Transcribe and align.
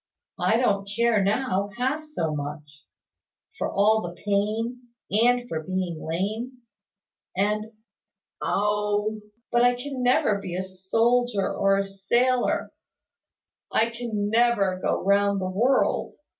I 0.39 0.57
don't 0.57 0.89
care 0.95 1.23
now, 1.23 1.69
half 1.77 2.03
so 2.03 2.33
much, 2.33 2.85
for 3.59 3.69
all 3.71 4.01
the 4.01 4.19
pain, 4.23 4.81
and 5.11 5.47
for 5.47 5.61
being 5.61 6.03
lame, 6.03 6.63
and 7.37 7.71
Oh! 8.41 9.21
But 9.51 9.61
I 9.61 9.75
can 9.75 10.01
never 10.01 10.39
be 10.39 10.55
a 10.55 10.63
soldier 10.63 11.53
or 11.53 11.77
a 11.77 11.85
sailor 11.85 12.71
I 13.71 13.91
can 13.91 14.31
never 14.31 14.79
go 14.83 15.03
round 15.03 15.39
the 15.39 15.51
world! 15.51 16.15